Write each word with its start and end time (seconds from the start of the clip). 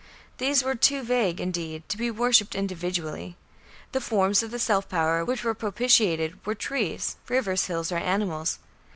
These 0.39 0.63
were 0.63 0.73
too 0.73 1.03
vague, 1.03 1.39
indeed, 1.39 1.87
to 1.89 1.95
be 1.95 2.09
worshipped 2.09 2.55
individually. 2.55 3.37
The 3.91 4.01
forms 4.01 4.41
of 4.41 4.49
the 4.49 4.57
"self 4.57 4.89
power" 4.89 5.23
which 5.23 5.43
were 5.43 5.53
propitiated 5.53 6.43
were 6.43 6.55
trees, 6.55 7.17
rivers, 7.29 7.65
hills, 7.65 7.91
or 7.91 7.97
animals. 7.97 8.57